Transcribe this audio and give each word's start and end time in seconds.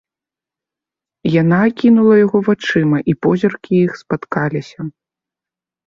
Яна 1.41 1.57
акінула 1.67 2.15
яго 2.25 2.39
вачыма, 2.49 2.97
і 3.13 3.17
позіркі 3.29 3.73
іх 3.85 3.91
спаткаліся. 4.05 4.79